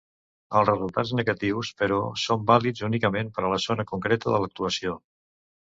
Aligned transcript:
Els 0.59 0.67
resultats 0.69 1.11
negatius, 1.19 1.69
però, 1.83 1.99
són 2.23 2.47
vàlids 2.53 2.87
únicament 2.89 3.31
per 3.37 3.47
a 3.47 3.55
la 3.55 3.63
zona 3.69 3.89
concreta 3.93 4.33
de 4.33 4.37
l'actuació. 4.47 4.99